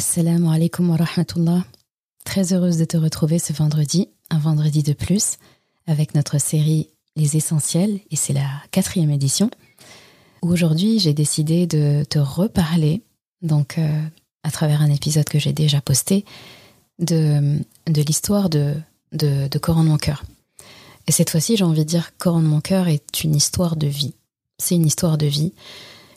[0.00, 1.62] Assalamu alaikum wa rahmatullah.
[2.24, 5.36] Très heureuse de te retrouver ce vendredi, un vendredi de plus,
[5.86, 9.50] avec notre série Les Essentiels, et c'est la quatrième édition,
[10.40, 13.02] aujourd'hui j'ai décidé de te reparler,
[13.42, 14.02] donc euh,
[14.42, 16.24] à travers un épisode que j'ai déjà posté,
[16.98, 18.76] de, l'histoire de,
[19.12, 20.24] de, de Coran de mon cœur.
[21.08, 23.86] Et cette fois-ci, j'ai envie de dire Coran de mon cœur est une histoire de
[23.86, 24.14] vie.
[24.56, 25.52] C'est une histoire de vie.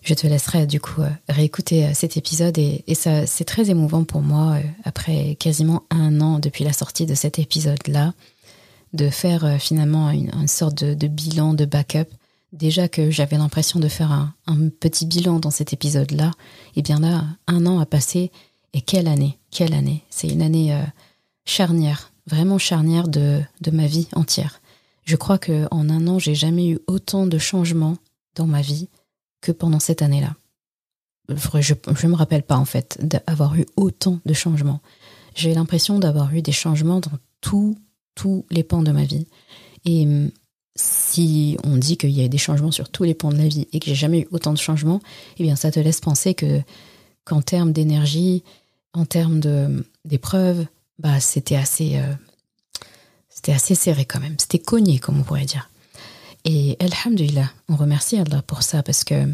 [0.03, 4.03] Je te laisserai du coup euh, réécouter euh, cet épisode et, ça c'est très émouvant
[4.03, 8.13] pour moi euh, après quasiment un an depuis la sortie de cet épisode-là
[8.91, 12.05] de faire finalement une, sorte de, bilan, de backup.
[12.51, 14.11] Déjà que j'avais l'impression de faire
[14.45, 18.31] un, petit bilan dans cet épisode-là, et eh bien là, un an a passé
[18.73, 20.03] et quelle année, quelle année.
[20.11, 20.79] C'est une année
[21.43, 24.61] charnière, vraiment charnière de, de ma vie entière.
[25.05, 27.97] Je crois que en un an, j'ai jamais eu autant de changements
[28.35, 28.89] dans ma vie
[29.43, 30.35] que pendant cette année-là.
[31.29, 31.73] Je
[32.05, 34.81] ne me rappelle pas en fait d'avoir eu autant de changements.
[35.35, 37.77] J'ai l'impression d'avoir eu des changements dans tous
[38.15, 39.27] tous les pans de ma vie.
[39.85, 40.31] Et hum,
[40.75, 43.47] si on dit qu'il y a eu des changements sur tous les pans de la
[43.47, 45.01] vie et que j'ai jamais eu autant de changements,
[45.37, 46.61] eh bien ça te laisse penser que
[47.25, 48.43] qu'en termes d'énergie,
[48.93, 49.41] en termes
[50.05, 50.65] d'épreuves,
[50.99, 52.13] bah c'était assez euh,
[53.29, 54.35] c'était assez serré quand même.
[54.39, 55.69] C'était cogné comme on pourrait dire.
[56.45, 59.27] Et Alhamdulillah, on remercie Allah pour ça parce que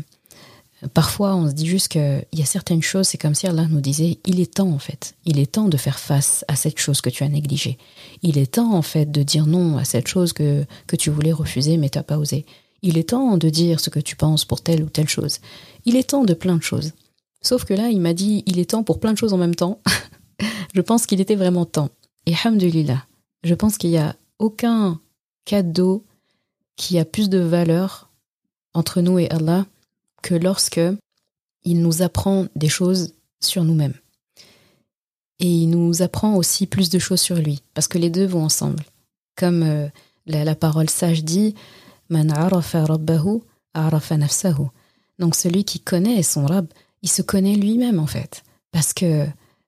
[0.94, 3.82] parfois on se dit juste qu'il y a certaines choses, c'est comme si Allah nous
[3.82, 7.02] disait il est temps en fait, il est temps de faire face à cette chose
[7.02, 7.78] que tu as négligée.
[8.22, 11.34] Il est temps en fait de dire non à cette chose que, que tu voulais
[11.34, 12.46] refuser mais tu n'as pas osé.
[12.82, 15.40] Il est temps de dire ce que tu penses pour telle ou telle chose.
[15.86, 16.94] Il est temps de plein de choses.
[17.42, 19.56] Sauf que là, il m'a dit il est temps pour plein de choses en même
[19.56, 19.82] temps.
[20.76, 21.90] je pense qu'il était vraiment temps.
[22.26, 23.06] Et Alhamdulillah,
[23.44, 25.00] je pense qu'il n'y a aucun
[25.46, 26.06] cadeau
[26.80, 28.10] qui a plus de valeur
[28.74, 29.66] entre nous et Allah
[30.24, 30.80] que lorsque
[31.66, 33.96] il nous apprend des choses sur nous-mêmes.
[35.40, 38.46] Et il nous apprend aussi plus de choses sur lui, parce que les deux vont
[38.46, 38.84] ensemble.
[39.36, 39.88] Comme euh,
[40.26, 41.54] la, parole sage dit,
[42.10, 43.42] Man arafa rabbahu
[43.74, 44.68] arafa nafsahu.
[45.20, 46.68] Donc celui qui connaît son Rab,
[47.02, 48.44] il se connaît lui-même en fait.
[48.72, 49.26] Parce que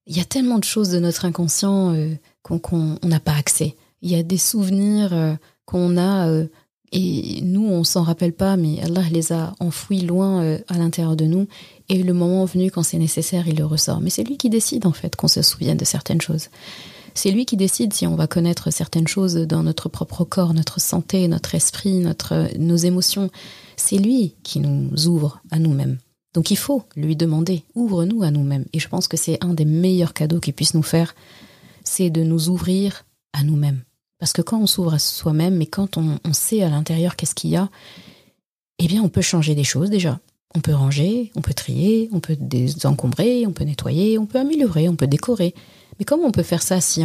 [0.08, 3.76] il y a tellement de choses de notre inconscient euh, qu'on n'a pas accès.
[4.02, 5.36] Il y a des souvenirs euh,
[5.66, 6.28] qu'on a
[6.92, 11.16] et nous, on s'en rappelle pas, mais Allah les a enfouis loin euh, à l'intérieur
[11.16, 11.48] de nous.
[11.88, 14.02] Et le moment venu, quand c'est nécessaire, il le ressort.
[14.02, 16.50] Mais c'est lui qui décide, en fait, qu'on se souvienne de certaines choses.
[17.14, 20.82] C'est lui qui décide si on va connaître certaines choses dans notre propre corps, notre
[20.82, 23.30] santé, notre esprit, notre, nos émotions.
[23.78, 25.98] C'est lui qui nous ouvre à nous-mêmes.
[26.34, 28.66] Donc il faut lui demander, ouvre-nous à nous-mêmes.
[28.74, 31.16] Et je pense que c'est un des meilleurs cadeaux qu'il puisse nous faire,
[31.84, 33.82] c'est de nous ouvrir à nous-mêmes.
[34.22, 37.50] Parce que quand on s'ouvre à soi-même, mais quand on, sait à l'intérieur qu'est-ce qu'il
[37.50, 37.72] y a,
[38.78, 40.20] eh bien, on peut changer des choses déjà.
[40.54, 44.88] On peut ranger, on peut trier, on peut désencombrer, on peut nettoyer, on peut améliorer,
[44.90, 45.56] on peut décorer.
[45.98, 47.04] Mais comment on peut faire ça si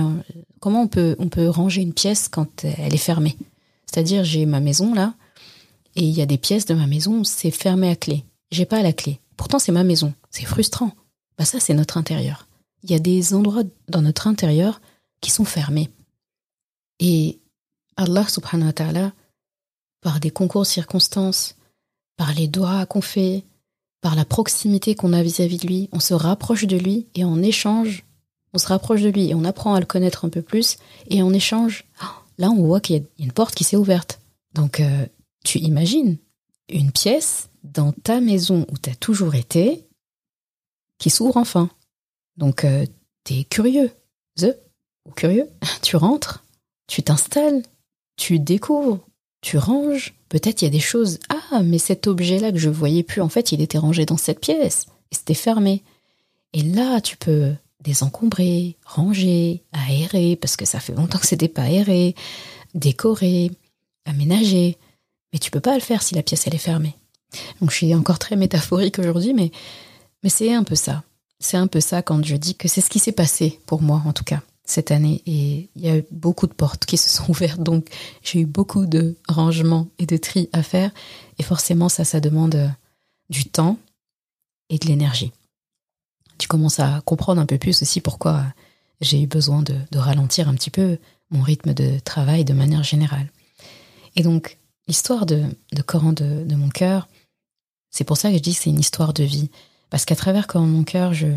[0.60, 3.38] comment on peut on peut ranger une pièce quand elle est fermée?
[3.86, 5.14] C'est-à-dire j'ai ma maison là
[5.94, 8.24] et il y a des pièces de ma maison c'est fermé à clé.
[8.50, 9.20] J'ai pas la clé.
[9.38, 10.12] Pourtant c'est ma maison.
[10.30, 10.90] C'est frustrant.
[11.38, 12.46] Bah ça c'est notre intérieur.
[12.82, 14.82] Il y a des endroits dans notre intérieur
[15.22, 15.88] qui sont fermés.
[17.00, 17.40] Et
[17.96, 19.12] Allah subhanahu wa ta'ala,
[20.00, 21.56] par des concours de circonstances,
[22.16, 23.44] par les doigts qu'on fait,
[24.00, 27.42] par la proximité qu'on a vis-à-vis de lui, on se rapproche de lui et en
[27.42, 28.04] échange,
[28.52, 30.76] on se rapproche de lui et on apprend à le connaître un peu plus
[31.08, 31.84] et en échange,
[32.38, 34.20] là on voit qu'il y a une porte qui s'est ouverte.
[34.54, 35.06] Donc euh,
[35.44, 36.18] tu imagines
[36.68, 39.86] une pièce dans ta maison où tu as toujours été
[40.98, 41.68] qui s'ouvre enfin.
[42.36, 42.86] Donc euh,
[43.24, 43.90] tu es curieux,
[44.38, 44.56] the,
[45.04, 45.48] ou curieux,
[45.82, 46.44] tu rentres
[46.86, 47.62] tu t'installes,
[48.16, 49.00] tu découvres,
[49.40, 50.14] tu ranges.
[50.28, 51.18] Peut-être il y a des choses.
[51.28, 54.40] Ah, mais cet objet-là que je voyais plus, en fait, il était rangé dans cette
[54.40, 55.82] pièce et c'était fermé.
[56.52, 61.62] Et là, tu peux désencombrer, ranger, aérer, parce que ça fait longtemps que c'était pas
[61.62, 62.14] aéré,
[62.74, 63.52] décorer,
[64.04, 64.78] aménager.
[65.32, 66.94] Mais tu peux pas le faire si la pièce elle est fermée.
[67.60, 69.52] Donc je suis encore très métaphorique aujourd'hui, mais,
[70.22, 71.04] mais c'est un peu ça.
[71.38, 74.02] C'est un peu ça quand je dis que c'est ce qui s'est passé pour moi
[74.06, 77.08] en tout cas cette année et il y a eu beaucoup de portes qui se
[77.08, 77.88] sont ouvertes donc
[78.22, 80.90] j'ai eu beaucoup de rangements et de tri à faire
[81.38, 82.68] et forcément ça ça demande euh,
[83.30, 83.78] du temps
[84.68, 85.32] et de l'énergie.
[86.38, 88.44] Tu commences à comprendre un peu plus aussi pourquoi
[89.00, 90.98] j'ai eu besoin de, ralentir un petit peu
[91.30, 93.30] mon rythme de travail de manière générale.
[94.16, 94.58] Et donc
[94.88, 97.08] l'histoire de, de Coran de, de mon cœur,
[97.90, 99.50] c'est pour ça que je dis que c'est une histoire de vie
[99.90, 101.28] parce qu'à travers Coran de mon cœur je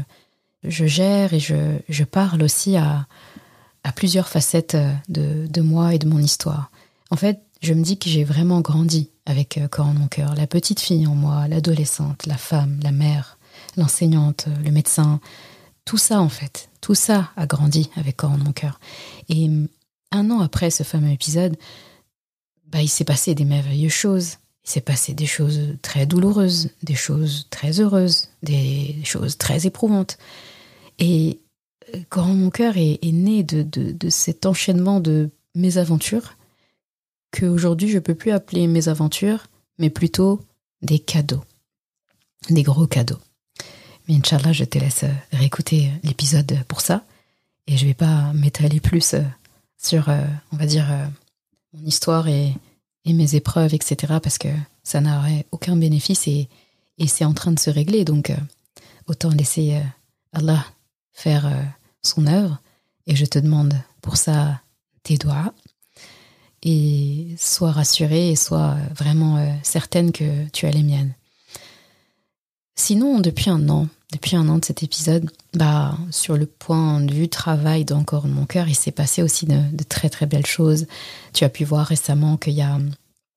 [0.64, 3.08] je gère et je, parle aussi à,
[3.96, 6.72] plusieurs facettes euh, de, moi et de mon histoire.
[7.10, 10.36] En fait, je me dis que j'ai vraiment grandi avec euh, Corps en mon cœur.
[10.36, 13.40] La petite fille en moi, l'adolescente, la femme, la mère,
[13.78, 15.20] l'enseignante, le médecin,
[15.86, 18.80] tout ça, en fait, tout ça a grandi avec Coran de mon cœur.
[19.28, 19.50] Et
[20.12, 21.58] un an après ce fameux épisode,
[22.68, 24.38] bah, il s'est passé des merveilleuses choses.
[24.66, 30.20] Il s'est passé des choses très douloureuses, des choses très heureuses, des choses très éprouvantes.
[31.00, 31.40] Et
[32.10, 36.36] Coran mon cœur est, né de, de, cet enchaînement de mésaventures
[37.32, 39.48] que aujourd'hui je peux plus appeler mésaventures,
[39.78, 40.42] mais plutôt
[40.82, 41.44] des cadeaux,
[42.50, 43.20] des gros cadeaux.
[44.08, 47.04] Mais Inch'Allah, je te laisse réécouter l'épisode pour ça.
[47.68, 49.14] Et je vais pas m'étaler plus
[49.78, 51.06] sur, euh, on va dire, euh,
[51.74, 52.54] mon histoire et,
[53.06, 54.20] mes épreuves, etc.
[54.22, 54.50] Parce que
[54.84, 56.48] ça n'aurait aucun bénéfice et,
[57.00, 58.06] et c'est en train de se régler.
[58.06, 58.36] Donc, euh,
[59.08, 59.82] autant laisser
[60.32, 60.64] Allah
[61.20, 61.52] faire
[62.02, 62.60] son œuvre.
[63.08, 64.62] Et je te demande pour ça
[65.04, 65.54] tes doigts.
[66.62, 71.14] Et sois rassurée et sois vraiment euh, certaine que tu as les miennes.
[72.76, 77.14] Sinon, depuis un an, depuis un an de cet épisode, bah, sur le point de
[77.14, 80.86] vue travail d'encore mon cœur, il s'est passé aussi de, très très belles choses.
[81.34, 82.78] Tu as pu voir récemment qu'il y a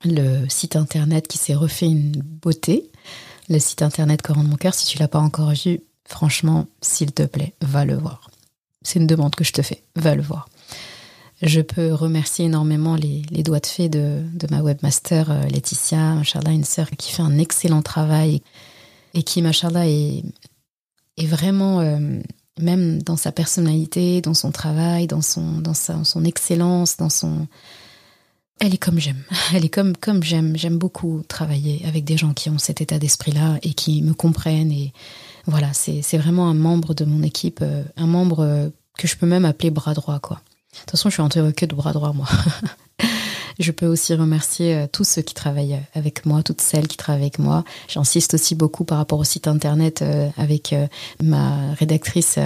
[0.04, 2.90] le site internet qui s'est refait une beauté.
[3.48, 5.80] Le site internet Coran de mon cœur, si tu l'as pas encore vu,
[6.12, 8.30] franchement, s'il te plaît, va le voir.
[8.82, 9.82] C'est une demande que je te fais.
[9.96, 10.48] Va le voir.
[11.40, 16.64] Je peux remercier énormément les, doigts de fée de, ma webmaster euh, Laetitia, machallah, une
[16.96, 18.42] qui fait un excellent travail
[19.14, 20.22] et qui, machallah, est,
[21.16, 22.20] est vraiment, euh,
[22.60, 27.48] même dans sa personnalité, dans son travail, dans son, dans son excellence, dans son...
[28.60, 29.24] Elle est comme j'aime.
[29.54, 30.56] Elle est comme, comme j'aime.
[30.56, 34.70] J'aime beaucoup travailler avec des gens qui ont cet état d'esprit-là et qui me comprennent
[34.70, 34.92] et
[35.46, 38.68] voilà, c'est vraiment un membre de mon équipe, euh, un membre euh,
[38.98, 40.40] que je peux même appeler bras droit, quoi.
[40.72, 42.28] De toute façon, je suis entourée que de bras droit, moi.
[43.58, 47.22] je peux aussi remercier euh, tous ceux qui travaillent avec moi, toutes celles qui travaillent
[47.22, 47.64] avec moi.
[47.88, 50.04] J'insiste aussi beaucoup par rapport au site internet
[50.36, 50.74] avec
[51.22, 52.38] ma rédactrice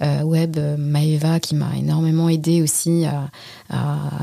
[0.00, 3.30] web, Maeva, qui m'a énormément aidé aussi à,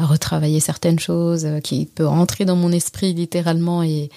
[0.03, 4.09] retravailler certaines choses, qui peut rentrer dans mon esprit littéralement et,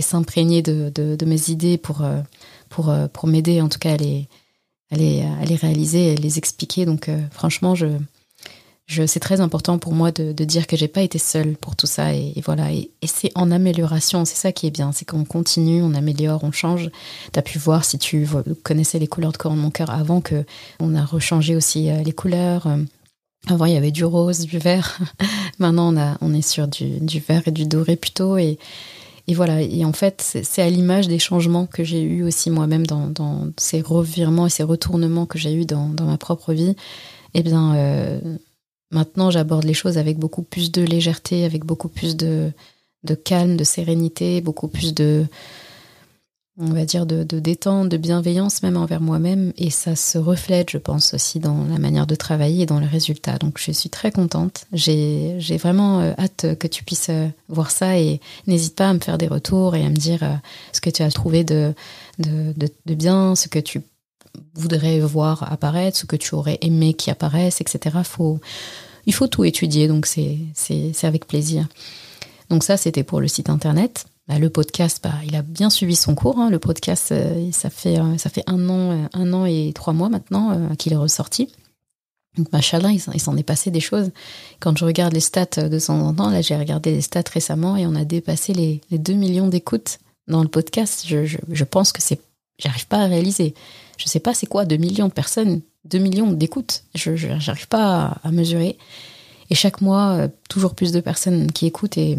[0.00, 2.02] s'imprégner de, de, mes idées pour
[2.68, 4.28] pour, euh, pour m'aider en tout cas à les,
[4.90, 6.86] à les, à les réaliser, les expliquer.
[6.86, 7.86] Donc euh, franchement, je,
[8.86, 11.86] je, c'est très important pour moi de, dire que j'ai pas été seule pour tout
[11.86, 12.72] ça et, voilà.
[12.72, 16.52] Et, c'est en amélioration c'est ça qui est bien c'est qu'on continue on améliore on
[16.52, 16.90] change.
[17.32, 18.26] Tu as pu voir si tu
[18.62, 20.44] connaissais les couleurs de corps de mon cœur avant que
[20.80, 22.66] on a rechangé aussi euh, les couleurs
[23.46, 24.98] avant il y avait du rose du vert.
[25.58, 28.38] Maintenant on a on est sur du, du vert et du doré plutôt
[29.28, 32.86] et voilà, et en fait, c'est à l'image des changements que j'ai eu aussi moi-même
[32.86, 36.74] dans, ces revirements et ces retournements que j'ai eu dans, ma propre vie.
[37.34, 38.20] Eh bien, euh,
[38.90, 42.52] maintenant, j'aborde les choses avec beaucoup plus de légèreté, avec beaucoup plus de
[43.24, 45.26] calme, de sérénité, beaucoup plus de,
[46.60, 49.52] on va dire, de, détente, de bienveillance même envers moi-même.
[49.56, 52.86] Et ça se reflète, je pense, aussi dans la manière de travailler et dans le
[52.86, 53.38] résultat.
[53.38, 54.64] Donc je suis très contente.
[54.72, 58.98] J'ai vraiment euh, hâte que tu puisses euh, voir ça et n'hésite pas à me
[58.98, 60.34] faire des retours et à me dire euh,
[60.72, 61.74] ce que tu as trouvé de,
[62.86, 63.80] bien, ce que tu
[64.54, 67.98] voudrais voir apparaître, ce que tu aurais aimé qui apparaisse, etc.
[69.06, 70.38] Il faut tout étudier, donc c'est
[71.02, 71.68] avec plaisir.
[72.50, 74.06] Donc ça, c'était pour le site internet.
[74.28, 76.38] Bah, le podcast, bah, il a bien suivi son cours.
[76.38, 76.50] Hein.
[76.50, 79.94] Le podcast, euh, ça fait euh, ça fait un an, euh, un an et trois
[79.94, 81.50] mois maintenant qu'il est ressorti.
[82.36, 84.10] Donc, machallah, il s'en est passé des choses.
[84.60, 87.76] Quand je regarde les stats de temps en temps, là, j'ai regardé les stats récemment
[87.76, 91.04] et on a dépassé les, les 2 millions d'écoutes dans le podcast.
[91.06, 92.20] Je, pense que c'est,
[92.58, 93.54] j'arrive pas à réaliser.
[93.96, 96.84] Je sais pas c'est quoi 2 millions de personnes, 2 millions d'écoutes.
[96.94, 98.78] Je, j'arrive pas à, à, mesurer.
[99.50, 102.18] Et chaque mois, toujours plus de personnes qui écoutent et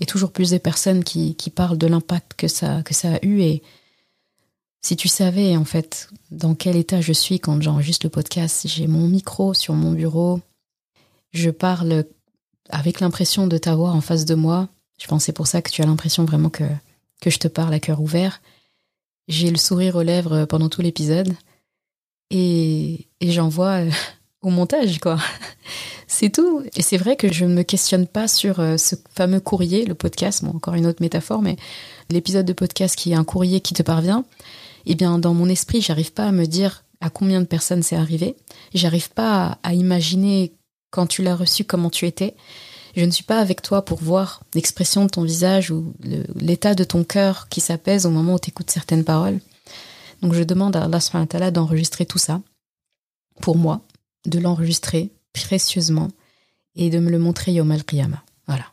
[0.00, 3.16] il y a toujours plus de personnes qui, parlent de l'impact que ça, que ça
[3.16, 3.42] a eu.
[3.42, 3.62] Et
[4.80, 8.86] si tu savais, en fait, dans quel état je suis quand j'enregistre le podcast, j'ai
[8.86, 10.40] mon micro sur mon bureau,
[11.32, 12.04] je parle
[12.70, 14.70] avec l'impression de t'avoir en face de moi.
[14.98, 16.64] Je pense c'est pour ça que tu as l'impression vraiment que,
[17.20, 18.40] que je te parle à cœur ouvert.
[19.28, 21.36] J'ai le sourire aux lèvres pendant tout l'épisode.
[22.30, 23.90] Et, et j'envoie euh,
[24.40, 25.18] au montage, quoi.
[26.12, 26.64] C'est tout.
[26.74, 29.94] Et c'est vrai que je ne me questionne pas sur euh, ce fameux courrier, le
[29.94, 31.54] podcast, bon, encore une autre métaphore, mais
[32.10, 34.24] l'épisode de podcast qui est un courrier qui te parvient.
[34.86, 37.94] Eh bien, dans mon esprit, j'arrive pas à me dire à combien de personnes c'est
[37.94, 38.34] arrivé.
[38.74, 40.52] J'arrive pas à, imaginer
[40.90, 42.34] quand tu l'as reçu comment tu étais.
[42.96, 45.94] Je ne suis pas avec toi pour voir l'expression de ton visage ou
[46.34, 49.38] l'état de ton cœur qui s'apaise au moment où tu écoutes certaines paroles.
[50.22, 52.40] Donc je demande à Allah d'enregistrer tout ça
[53.40, 53.82] pour moi,
[54.26, 56.08] de l'enregistrer, précieusement
[56.76, 57.82] et de me le montrer Yom al
[58.46, 58.66] Voilà.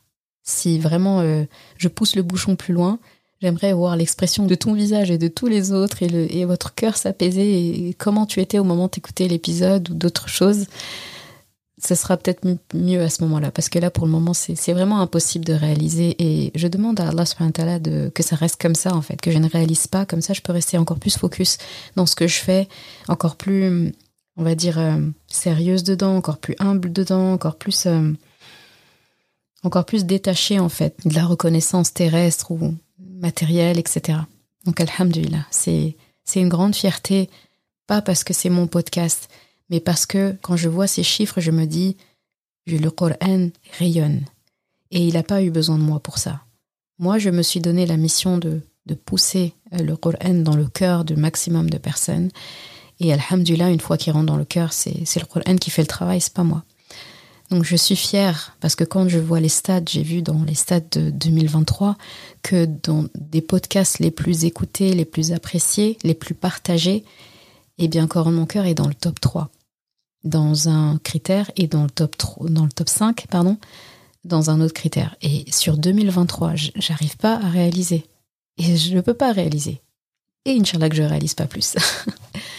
[0.44, 1.44] Si vraiment euh,
[1.78, 3.00] je pousse le bouchon plus loin,
[3.42, 7.88] J'aimerais voir l'expression de ton visage et de tous les autres et, votre cœur s'apaiser
[7.88, 10.66] et comment tu étais au moment d'écouter l'épisode ou d'autres choses.
[11.80, 12.42] Ce sera peut-être
[12.74, 16.16] mieux à ce moment-là parce que là, pour le moment, c'est vraiment impossible de réaliser
[16.18, 19.38] et je demande à Allah de, que ça reste comme ça en fait, que je
[19.38, 20.08] ne réalise pas.
[20.08, 21.60] Comme ça, je peux rester encore plus focus
[21.96, 22.68] dans ce que je fais,
[23.08, 23.94] encore plus,
[24.38, 27.86] on va dire, euh, sérieuse dedans, encore plus humble dedans, encore plus.
[27.86, 28.14] Euh,
[29.64, 34.20] encore plus détaché en fait de la reconnaissance terrestre ou matérielle, etc.
[34.66, 37.30] Donc alhamdulillah, c'est c'est une grande fierté,
[37.88, 39.30] pas parce que c'est mon podcast,
[39.70, 41.98] mais parce que quand je vois ces chiffres, je me dis,
[42.76, 44.26] le Coran rayonne.
[44.92, 46.42] Et il n'a pas eu besoin de moi pour ça.
[47.00, 50.68] Moi, je me suis donné la mission de, de pousser euh, le Coran dans le
[50.68, 52.30] cœur du maximum de personnes.
[53.00, 55.88] Et alhamdulillah, une fois qu'il rentre dans le cœur, c'est le Coran qui fait le
[55.88, 56.64] travail, c'est pas moi.
[57.50, 60.56] Donc je suis fière parce que quand je vois les stats, j'ai vu dans les
[60.56, 61.96] stats de 2023
[62.42, 67.06] que dans des podcasts les plus écoutés, les plus appréciés, les plus partagés,
[67.78, 69.50] eh bien Coran mon cœur est dans le top 3
[70.24, 73.58] dans un critère et dans le top 3, dans le top 5 pardon,
[74.26, 75.16] dans un autre critère.
[75.22, 78.06] Et sur 2023, j'arrive pas à réaliser
[78.58, 79.82] et je ne peux pas réaliser.
[80.46, 81.76] Et Inch'Allah que je réalise pas plus.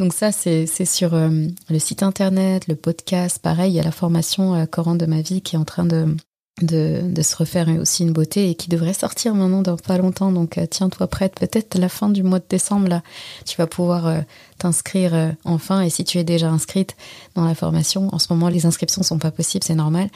[0.00, 1.28] Donc ça, c'est sur euh,
[1.68, 3.38] le site internet, le podcast.
[3.38, 5.84] Pareil, il y a la formation euh, Coran de ma vie qui est en train
[5.84, 6.16] de,
[6.62, 10.32] de, se refaire aussi une beauté et qui devrait sortir maintenant dans pas longtemps.
[10.32, 11.34] Donc euh, tiens-toi prête.
[11.38, 13.02] Peut-être la fin du mois de décembre, là,
[13.44, 14.24] tu vas pouvoir
[14.56, 15.82] t'inscrire enfin.
[15.82, 16.96] Et si tu es déjà inscrite
[17.34, 20.08] dans la formation, en ce moment, les inscriptions sont pas possibles, c'est normal.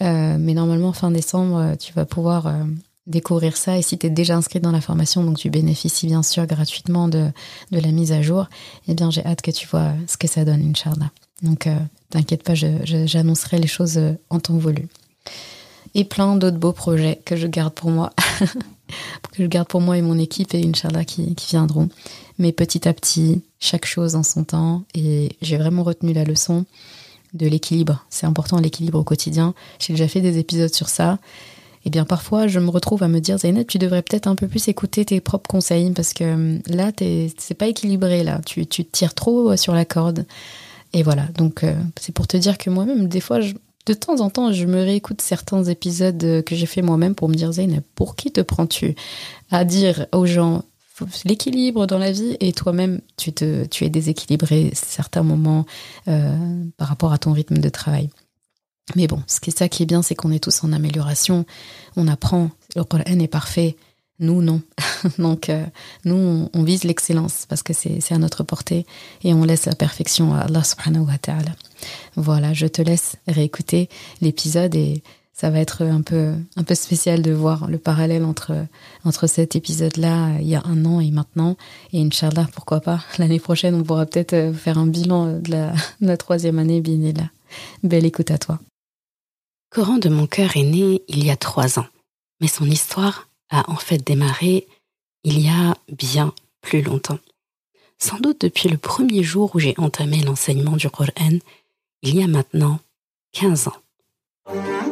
[0.00, 2.52] mais normalement, fin décembre, tu vas pouvoir
[3.06, 3.78] découvrir ça.
[3.78, 7.08] Et si tu es déjà inscrit dans la formation, donc tu bénéficies bien sûr gratuitement
[7.08, 7.30] de,
[7.70, 8.46] de la mise à jour,
[8.88, 11.10] eh bien j'ai hâte que tu vois ce que ça donne, Inch'Allah.
[11.42, 11.76] Donc euh,
[12.10, 14.88] t'inquiète pas, j'annoncerai les choses euh, en temps voulu.
[15.94, 18.12] Et plein d'autres beaux projets que je garde pour moi,
[19.32, 21.88] que je garde pour moi et mon équipe et Inch'Allah qui, qui viendront.
[22.38, 24.84] Mais petit à petit, chaque chose en son temps.
[24.94, 26.64] Et j'ai vraiment retenu la leçon
[27.34, 28.04] de l'équilibre.
[28.08, 29.54] C'est important l'équilibre au quotidien.
[29.78, 31.18] J'ai déjà fait des épisodes sur ça
[31.84, 34.48] eh bien parfois je me retrouve à me dire Zainab, tu devrais peut-être un peu
[34.48, 36.92] plus écouter tes propres conseils parce que hum, là
[37.38, 40.26] c'est pas équilibré là, tu, tu tires trop euh, sur la corde.
[40.92, 43.40] Et voilà, donc euh, c'est pour te dire que moi-même des fois
[43.86, 47.28] de temps en temps je me réécoute certains épisodes euh, que j'ai fait moi-même pour
[47.28, 48.94] me dire Zainab, pour qui te prends-tu
[49.50, 50.64] à dire aux gens
[51.24, 55.64] l'équilibre dans la vie et toi-même tu te tu es déséquilibré certains moments
[56.04, 58.10] par rapport à ton rythme de travail?
[58.96, 61.46] Mais bon, ce qui est ça qui est bien, c'est qu'on est tous en amélioration.
[61.96, 62.50] On apprend.
[62.76, 63.76] Le Coran est parfait.
[64.18, 64.60] Nous, non.
[65.18, 65.64] Donc, euh,
[66.04, 68.86] nous, on, vise l'excellence parce que c'est à notre portée
[69.24, 71.52] et on laisse la perfection à Allah subhanahu wa ta'ala.
[72.16, 73.88] Voilà, je te laisse réécouter
[74.20, 78.66] l'épisode et ça va être un peu, un peu spécial de voir le parallèle entre,
[79.04, 81.56] entre cet épisode-là il y a un an et maintenant.
[81.92, 85.72] Et Inch'Allah, pourquoi pas, l'année prochaine, on pourra peut-être euh, faire un bilan de la,
[86.00, 87.30] de la troisième année, là.
[87.82, 88.60] Belle écoute à toi.
[89.72, 91.86] Coran de mon cœur est né il y a trois ans,
[92.42, 94.66] mais son histoire a en fait démarré
[95.24, 97.18] il y a bien plus longtemps.
[97.96, 101.38] Sans doute depuis le premier jour où j'ai entamé l'enseignement du Coran,
[102.02, 102.80] il y a maintenant
[103.32, 104.91] 15 ans.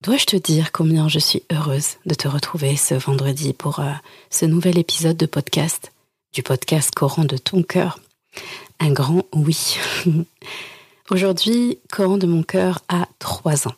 [0.00, 3.90] Dois-je te dire combien je suis heureuse de te retrouver ce vendredi pour euh,
[4.30, 5.90] ce nouvel épisode de podcast,
[6.32, 7.98] du podcast Coran de ton cœur
[8.78, 9.76] Un grand oui.
[11.10, 13.74] Aujourd'hui, Coran de mon cœur a trois ans.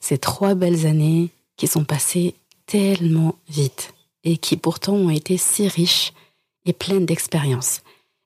[0.00, 2.34] Ces trois belles années qui sont passées
[2.66, 6.12] tellement vite et qui pourtant ont été si riches
[6.64, 7.82] et pleine d'expérience.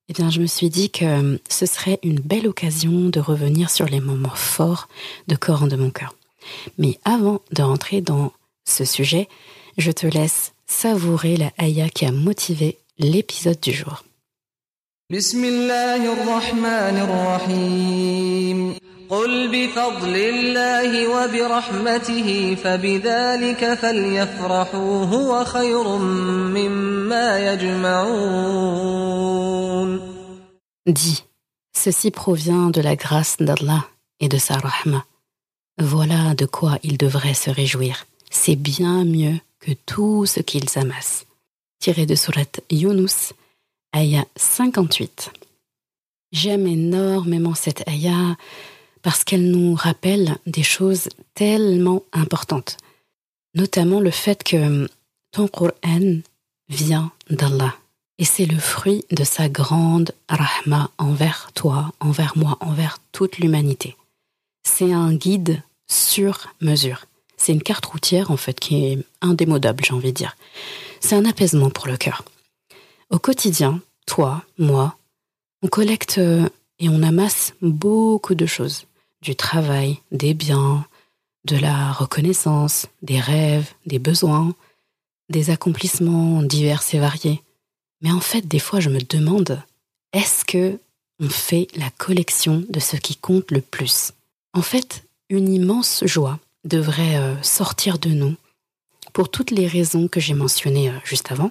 [0.08, 3.84] Eh bien, je me suis dit que ce serait une belle occasion de revenir sur
[3.84, 4.88] les moments forts
[5.28, 6.14] de Coran de mon cœur.
[6.78, 8.32] Mais avant de rentrer dans
[8.64, 9.28] ce sujet,
[9.78, 14.04] je te laisse savourer la ayah qui a motivé l'épisode du jour.
[30.86, 31.24] Dis,
[31.72, 33.84] ceci provient de la grâce d'Allah
[34.20, 35.04] et de sa rahma.
[35.82, 38.06] Voilà de quoi ils devraient se réjouir.
[38.30, 41.24] C'est bien mieux que tout ce qu'ils amassent.
[41.78, 43.32] Tiré de Surat Yunus,
[43.96, 45.30] ayah 58.
[46.32, 48.36] J'aime énormément cette ayah
[49.00, 52.76] parce qu'elle nous rappelle des choses tellement importantes,
[53.54, 54.86] notamment le fait que
[55.32, 56.20] ton Qur'an
[56.68, 57.74] vient d'Allah.
[58.18, 63.96] Et c'est le fruit de sa grande rahma envers toi, envers moi, envers toute l'humanité.
[64.62, 67.06] C'est un guide sur mesure.
[67.36, 70.36] C'est une carte routière, en fait, qui est indémodable, j'ai envie de dire.
[71.00, 72.24] C'est un apaisement pour le cœur.
[73.10, 74.96] Au quotidien, toi, moi,
[75.62, 78.86] on collecte et on amasse beaucoup de choses.
[79.22, 80.86] Du travail, des biens,
[81.44, 84.54] de la reconnaissance, des rêves, des besoins,
[85.28, 87.42] des accomplissements divers et variés.
[88.02, 89.62] Mais en fait, des fois, je me demande,
[90.12, 90.78] est-ce que
[91.20, 94.12] on fait la collection de ce qui compte le plus?
[94.54, 98.34] En fait, une immense joie devrait euh, sortir de nous
[99.14, 101.50] pour toutes les raisons que j'ai mentionnées euh, juste avant,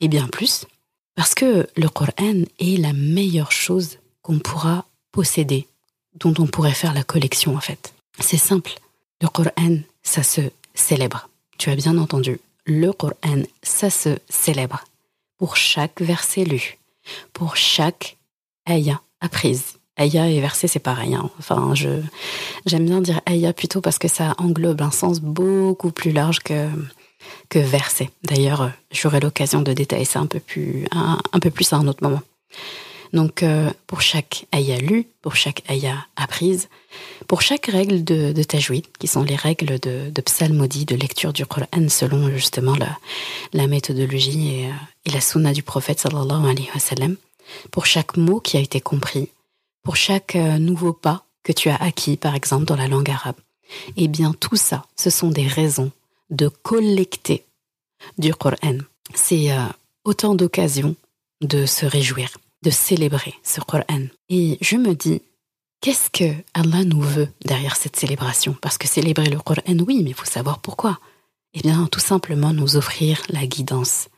[0.00, 0.66] et bien plus,
[1.14, 5.68] parce que le Coran est la meilleure chose qu'on pourra posséder,
[6.14, 7.92] dont on pourrait faire la collection en fait.
[8.18, 8.72] C'est simple,
[9.22, 10.40] le Coran, ça se
[10.74, 11.28] célèbre.
[11.58, 14.84] Tu as bien entendu, le Coran, ça se célèbre
[15.36, 16.78] pour chaque verset lu,
[17.32, 18.16] pour chaque
[18.68, 19.77] ayah apprise.
[19.98, 21.14] Ayah et verset, c'est pareil.
[21.14, 21.30] Hein.
[21.38, 21.88] Enfin, je
[22.66, 26.68] j'aime bien dire ayah plutôt parce que ça englobe un sens beaucoup plus large que
[27.48, 28.10] que verset.
[28.22, 32.02] D'ailleurs, j'aurai l'occasion de détailler ça un peu plus un, peu plus à un autre
[32.02, 32.22] moment.
[33.12, 36.68] Donc, euh, pour chaque ayah lu, pour chaque ayah apprise,
[37.26, 38.42] pour chaque règle de, de
[38.98, 42.98] qui sont les règles de, de psalmodie, de lecture du Coran selon justement la,
[43.54, 44.72] la méthodologie et, euh,
[45.06, 47.16] et, la sunna du prophète sallallahu alayhi wa sallam,
[47.70, 49.30] pour chaque mot qui a été compris,
[49.82, 53.36] pour chaque euh, nouveau pas que tu as acquis, par exemple, dans la langue arabe,
[53.96, 55.92] eh bien, tout ça, ce sont des raisons
[56.30, 57.44] de collecter
[58.18, 58.78] du Coran.
[59.14, 59.48] C'est
[60.04, 60.94] autant d'occasions
[61.40, 62.30] de se réjouir
[62.62, 64.06] de célébrer ce Coran.
[64.28, 65.22] Et je me dis,
[65.80, 68.56] qu'est-ce que Allah nous veut derrière cette célébration?
[68.60, 70.98] Parce que célébrer le Coran, oui, mais il faut savoir pourquoi.
[71.54, 74.08] Eh bien, tout simplement nous offrir la guidance.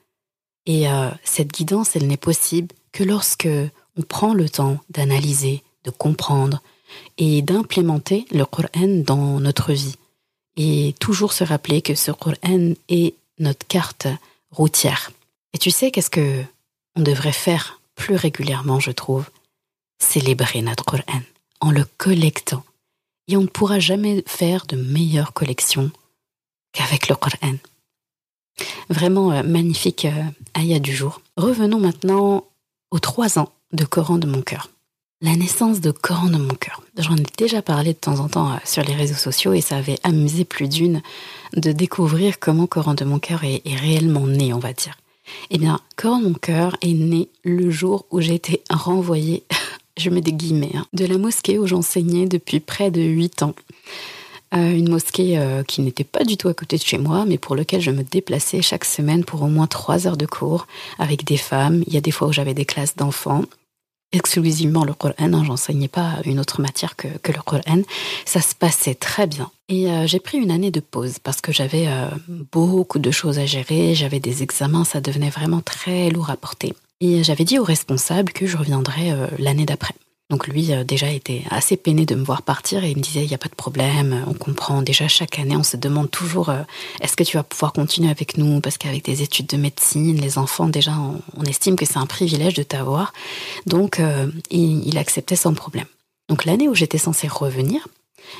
[0.66, 3.48] Et euh, cette guidance, elle n'est possible que lorsque
[4.02, 6.60] prend le temps d'analyser, de comprendre
[7.18, 9.96] et d'implémenter le Coran dans notre vie.
[10.56, 14.06] Et toujours se rappeler que ce Coran est notre carte
[14.50, 15.10] routière.
[15.52, 16.42] Et tu sais qu'est-ce que
[16.96, 19.28] on devrait faire plus régulièrement, je trouve,
[19.98, 21.22] célébrer notre Coran
[21.60, 22.64] en le collectant.
[23.28, 25.90] Et on ne pourra jamais faire de meilleure collection
[26.72, 27.54] qu'avec le Coran.
[28.88, 30.24] Vraiment euh, magnifique euh,
[30.58, 31.20] ayah du jour.
[31.36, 32.44] Revenons maintenant
[32.90, 34.68] aux trois ans de Coran de mon cœur.
[35.22, 36.82] La naissance de Coran de mon cœur.
[36.96, 39.76] J'en ai déjà parlé de temps en temps euh, sur les réseaux sociaux et ça
[39.76, 41.02] avait amusé plus d'une
[41.54, 44.96] de découvrir comment Coran de mon cœur est réellement né, on va dire.
[45.50, 49.44] Eh bien, Corps mon cœur est né le jour où j'ai été renvoyée,
[49.96, 53.54] je mets des guillemets, hein, de la mosquée où j'enseignais depuis près de huit ans.
[54.52, 57.38] Euh, une mosquée euh, qui n'était pas du tout à côté de chez moi, mais
[57.38, 60.66] pour laquelle je me déplaçais chaque semaine pour au moins trois heures de cours
[60.98, 61.84] avec des femmes.
[61.86, 63.44] Il y a des fois où j'avais des classes d'enfants
[64.12, 67.82] exclusivement le Coran, hein, j'enseignais pas une autre matière que, que, le Coran.
[68.24, 69.50] Ça se passait très bien.
[69.68, 72.08] Et euh, j'ai pris une année de pause parce que j'avais euh,
[72.52, 76.74] beaucoup de choses à gérer, j'avais des examens, ça devenait vraiment très lourd à porter.
[77.00, 79.94] Et j'avais dit au responsable que je reviendrais euh, l'année d'après.
[80.30, 83.24] Donc lui euh, déjà était assez peiné de me voir partir et il me disait
[83.24, 84.80] il n'y a pas de problème, on comprend.
[84.80, 86.62] Déjà chaque année on se demande toujours euh,
[87.00, 88.60] est-ce que tu vas pouvoir continuer avec nous?
[88.60, 90.92] Parce qu'avec des études de médecine, les enfants déjà
[91.36, 93.12] on, estime que c'est un privilège de t'avoir.
[93.66, 95.86] Donc euh, il, acceptait sans problème.
[96.28, 97.88] Donc l'année où j'étais censée revenir,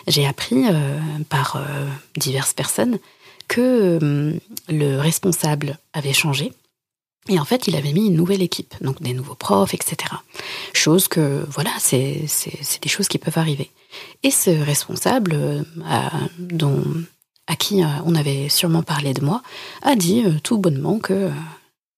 [0.07, 0.65] j'ai appris
[1.29, 1.61] par
[2.17, 2.99] diverses personnes
[3.49, 6.53] que le responsable avait changé
[7.29, 9.97] et en fait, il avait mis une nouvelle équipe, donc des nouveaux profs, etc.
[10.73, 12.25] Chose que, voilà, c'est
[12.83, 13.71] des choses qui peuvent arriver.
[14.23, 15.63] Et ce responsable, euh,
[17.47, 19.43] à, qui euh, on avait sûrement parlé de moi,
[19.83, 21.31] a dit euh, tout bonnement que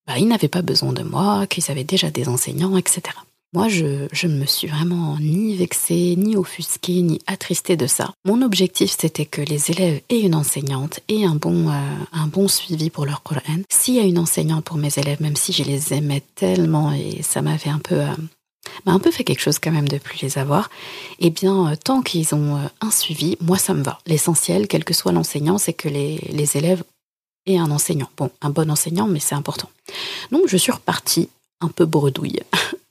[0.07, 3.03] bah, ils n'avaient pas besoin de moi, qu'ils avaient déjà des enseignants, etc.
[3.55, 8.15] Moi, je, ne me suis vraiment ni vexée, ni offusquée, ni attristée de ça.
[8.25, 12.49] Mon objectif, c'était que les élèves aient une enseignante et un bon, euh, un bon
[12.49, 13.61] suivi pour leur Coran.
[13.69, 17.23] S'il y a une enseignante pour mes élèves, même si je les aimais tellement et
[17.23, 17.97] ça m'avait un peu...
[17.97, 18.17] Euh,
[18.87, 20.71] un peu fait quelque chose quand même de plus les avoir,
[21.19, 23.99] eh bien, euh, tant qu'ils ont un suivi, moi, ça me va.
[24.07, 26.85] L'essentiel, quel que soit l'enseignant, c'est que les élèves
[27.45, 28.09] aient un enseignant.
[28.17, 29.69] Bon, un bon enseignant, mais c'est important.
[30.31, 31.29] Donc, je suis repartie
[31.61, 32.41] un peu bredouille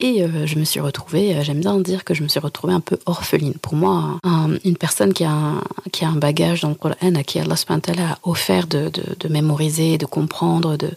[0.00, 2.72] Et euh, je me suis retrouvée, euh, j'aime bien dire que je me suis retrouvée
[2.72, 3.54] un peu orpheline.
[3.54, 4.18] Pour moi,
[4.64, 7.56] une personne qui a, un, qui a un bagage dans le Coran, à qui Allah
[7.56, 10.90] a offert de, de, mémoriser, de comprendre, de,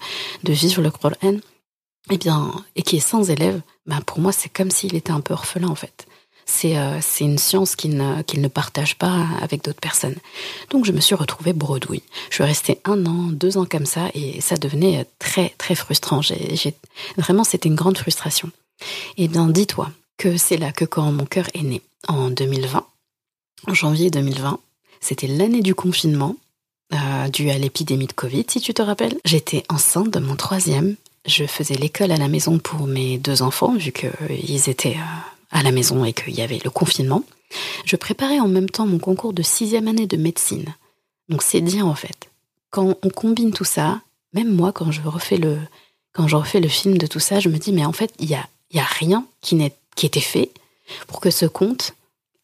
[0.43, 1.37] de vivre le Coran,
[2.11, 5.21] eh bien, et qui est sans élève, ben pour moi, c'est comme s'il était un
[5.21, 6.05] peu orphelin en fait.
[6.45, 10.17] C'est euh, une science qu'il ne, partage pas avec d'autres personnes.
[10.69, 12.03] Donc je me suis retrouvée bredouille.
[12.29, 16.21] Je suis restée un an, deux ans comme ça, et ça devenait très très frustrant.
[16.21, 16.75] J'ai,
[17.17, 18.51] vraiment, c'était une grande frustration.
[19.17, 22.85] Eh bien, dis-toi que c'est là que quand mon cœur est né, en 2020,
[23.67, 24.59] en janvier 2020,
[24.99, 26.35] c'était l'année du confinement,
[26.93, 29.17] euh, dû à l'épidémie de Covid, si tu te rappelles.
[29.25, 30.95] J'étais enceinte de mon troisième.
[31.25, 35.63] Je faisais l'école à la maison pour mes deux enfants, vu qu'ils étaient euh, à
[35.63, 37.23] la maison et qu'il y avait le confinement.
[37.85, 40.73] Je préparais en même temps mon concours de sixième année de médecine.
[41.29, 42.29] Donc c'est dire en fait.
[42.69, 44.01] Quand on combine tout ça,
[44.33, 45.59] même moi, quand je refais le,
[46.13, 48.29] quand je refais le film de tout ça, je me dis, mais en fait, il
[48.29, 50.51] y a il n'y a rien qui, n'est, était fait
[51.07, 51.93] pour que ce compte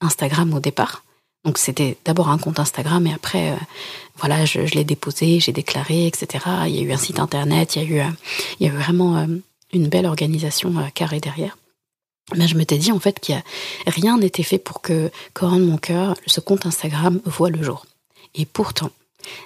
[0.01, 1.03] Instagram au départ,
[1.47, 3.55] donc c'était d'abord un compte Instagram et après, euh,
[4.17, 6.43] voilà, je, l'ai déposé, j'ai déclaré, etc.
[6.65, 8.11] Il y a eu un site internet, il y a eu, euh,
[8.59, 9.27] il y a vraiment euh,
[9.71, 11.57] une belle organisation carrée derrière.
[12.35, 13.41] Mais je m'étais dit en fait qu'il
[13.85, 17.85] rien n'était fait pour que Coran de mon cœur, ce compte Instagram, voit le jour.
[18.35, 18.91] Et pourtant,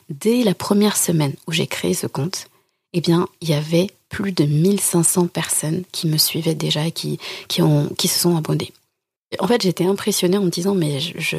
[0.09, 2.47] dès la première semaine où j'ai créé ce compte,
[2.93, 7.17] eh bien, il y avait plus de 1500 personnes qui me suivaient déjà et qui,
[7.47, 8.71] qui, se sont abonnées.
[9.39, 11.37] En fait, j'étais impressionnée en me disant, mais je,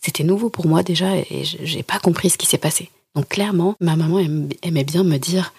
[0.00, 2.88] c'était nouveau pour moi déjà et j'ai pas compris ce qui s'est passé.
[3.14, 4.20] Donc clairement, ma maman
[4.62, 5.52] aimait bien me dire,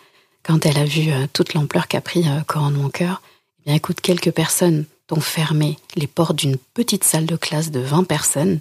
[0.43, 3.21] quand elle a vu euh, toute l'ampleur qu'a pris euh, Coran de mon cœur,
[3.59, 7.81] eh bien écoute, quelques personnes t'ont fermé les portes d'une petite salle de classe de
[7.81, 8.59] 20 personnes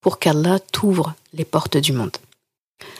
[0.00, 2.16] pour qu'Allah t'ouvre les portes du monde.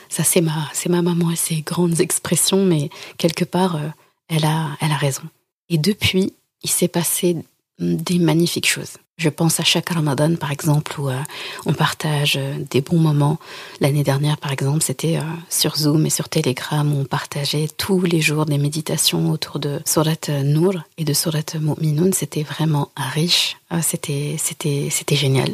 [0.09, 3.89] Ça, c'est ma, maman et ses grandes expressions, mais quelque part, euh,
[4.29, 5.23] elle, a, raison.
[5.69, 6.33] Et depuis,
[6.63, 7.37] il s'est passé
[7.79, 8.93] des magnifiques choses.
[9.17, 11.17] Je pense à chaque Ramadan, par exemple, où euh,
[11.65, 13.39] on partage euh, des bons moments.
[13.79, 18.21] L'année dernière, par exemple, c'était sur Zoom et sur Telegram où on partageait tous les
[18.21, 22.11] jours des méditations autour de Surat Nour et de Surat Mu'minun.
[22.13, 23.57] C'était vraiment riche.
[23.81, 25.51] c'était, c'était, c'était génial.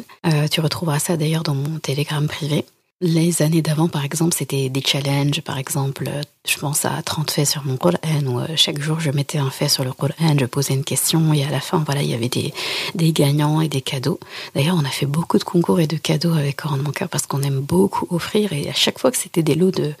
[0.50, 2.64] tu retrouveras ça d'ailleurs dans mon Telegram privé.
[3.04, 5.40] Les années d'avant, par exemple, c'était des challenges.
[5.40, 6.08] Par exemple,
[6.46, 9.50] je pense à 30 faits sur mon Coran, où euh, chaque jour je mettais un
[9.50, 12.14] fait sur le Coran, je posais une question, et à la fin, voilà, il y
[12.14, 12.54] avait des,
[12.94, 14.20] des gagnants et des cadeaux.
[14.54, 17.08] D'ailleurs, on a fait beaucoup de concours et de cadeaux avec Coran de mon cœur
[17.08, 19.94] parce qu'on aime beaucoup offrir, et à chaque fois que c'était des lots de,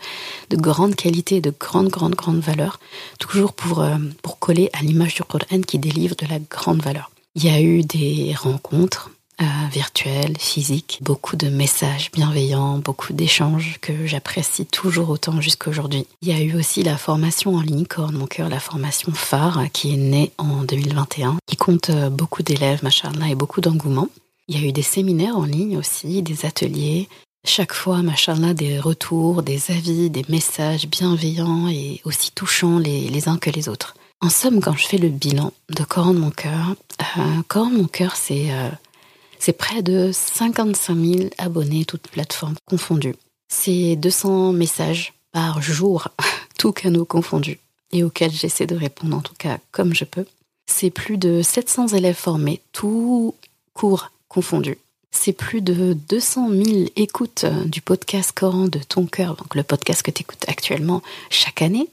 [0.50, 2.78] de grande qualité, de grande, grande, grande valeur,
[3.18, 7.10] toujours pour, euh, pour coller à l'image du Coran qui délivre de la grande valeur.
[7.34, 9.10] Il y a eu des rencontres
[9.42, 16.06] euh, virtuel, physique, beaucoup de messages bienveillants, beaucoup d'échanges que j'apprécie toujours autant jusqu'à aujourd'hui.
[16.22, 19.64] Il y a eu aussi la formation en ligne Corps mon cœur, la formation phare
[19.72, 24.08] qui est née en 2021, qui compte euh, beaucoup d'élèves, machallah, et beaucoup d'engouement.
[24.48, 27.08] Il y a eu des séminaires en ligne aussi, des ateliers.
[27.44, 33.38] Chaque fois, machallah, des retours, des avis, des messages bienveillants et aussi touchants les, uns
[33.38, 33.94] que les autres.
[34.20, 36.76] En somme, quand je fais le bilan de Coran mon cœur,
[37.18, 38.50] euh, mon cœur, c'est
[39.44, 43.16] c'est près de 55 000 abonnés, toutes plateformes confondues.
[43.48, 46.06] C'est 200 messages par jour,
[46.60, 47.58] tous canaux confondus,
[47.90, 50.26] et auxquels j'essaie de répondre en tout cas comme je peux.
[50.70, 53.34] C'est plus de 700 élèves formés, tous
[53.74, 54.78] cours confondus.
[55.10, 60.04] C'est plus de 200 000 écoutes du podcast Coran de ton cœur, donc le podcast
[60.04, 61.88] que tu écoutes actuellement chaque année.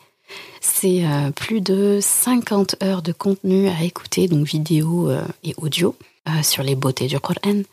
[0.61, 5.95] C'est euh, plus de 50 heures de contenu à écouter, donc vidéo euh, et audio.
[6.27, 7.63] Euh, sur les beautés du Coran.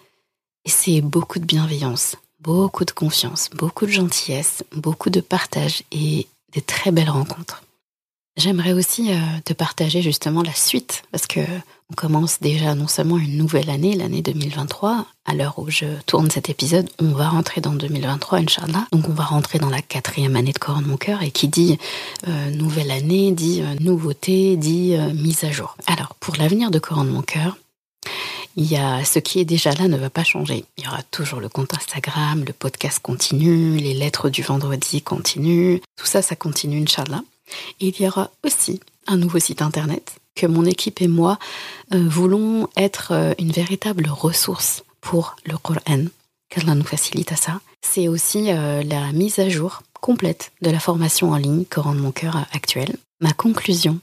[0.65, 6.27] Et c'est beaucoup de bienveillance, beaucoup de confiance, beaucoup de gentillesse, beaucoup de partage et
[6.53, 7.63] des très belles rencontres.
[8.37, 11.41] J'aimerais aussi euh, te partager justement la suite, parce que
[11.91, 16.31] on commence déjà non seulement une nouvelle année, l'année 2023, à l'heure où je tourne
[16.31, 18.87] cet épisode, on va rentrer dans 2023, Inch'Allah.
[18.93, 21.49] Donc on va rentrer dans la quatrième année de Coran de mon cœur, et qui
[21.49, 21.79] dit
[22.29, 25.77] euh, nouvelle année, dit nouveauté, dit mise à jour.
[25.87, 27.57] Alors, pour l'avenir de Coran de mon cœur,
[28.57, 30.64] il y a ce qui est déjà là ne va pas changer.
[30.79, 35.79] Il y aura toujours le compte Instagram, le podcast continue, les lettres du vendredi continuent.
[35.97, 37.23] Tout ça, ça continue, Inch'Allah.
[37.81, 41.38] Il y aura aussi un nouveau site internet que mon équipe et moi
[41.95, 46.05] euh, voulons être euh, une véritable ressource pour le Coran,
[46.49, 47.61] qu'Allah nous facilite à ça.
[47.83, 52.01] C'est aussi euh, la mise à jour complète de la formation en ligne Coran de
[52.01, 52.97] mon cœur actuelle.
[53.21, 53.99] Ma conclusion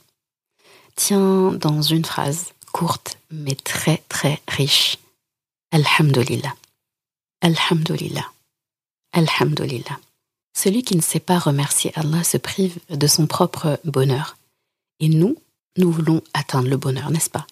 [0.96, 4.98] tient dans une phrase courte mais très très riche.
[5.70, 6.54] Alhamdulillah.
[7.40, 8.26] Alhamdulillah.
[9.12, 9.98] Alhamdulillah.
[10.56, 14.36] Celui qui ne sait pas remercier Allah se prive de son propre bonheur.
[14.98, 15.36] Et nous,
[15.76, 17.46] nous voulons atteindre le bonheur, n'est-ce pas?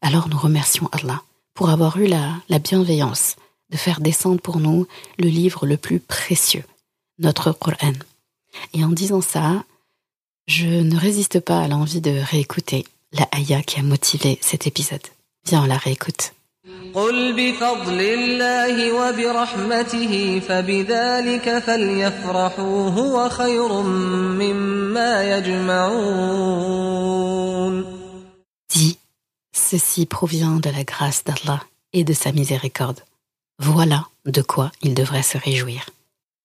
[0.00, 1.22] Alors nous remercions Allah
[1.54, 3.34] pour avoir eu la, la bienveillance
[3.70, 4.86] de faire descendre pour nous
[5.18, 6.64] le livre le plus précieux,
[7.18, 7.98] notre Coran.
[8.74, 9.64] Et en disant ça,
[10.46, 15.06] je ne résiste pas à l'envie de réécouter la ayah qui a motivé cet épisode.
[15.46, 16.32] Viens, on la réécoute.
[28.70, 28.98] Dis,
[29.52, 33.00] ceci provient de la grâce d'Allah et de sa miséricorde.
[33.58, 35.88] Voilà de quoi ils devraient se réjouir.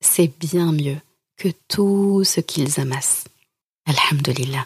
[0.02, 0.98] C'est bien mieux
[1.38, 3.26] que tout ce qu'ils amassent.
[3.86, 4.66] Alhamdulillah.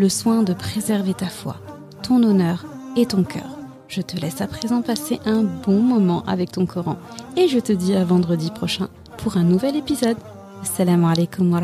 [0.00, 1.56] le soin de préserver ta foi,
[2.02, 2.64] ton honneur
[2.96, 3.58] et ton cœur.
[3.86, 6.96] Je te laisse à présent passer un bon moment avec ton Coran
[7.36, 10.16] et je te dis à vendredi prochain pour un nouvel épisode.
[10.62, 11.60] Assalamu alaikum wa.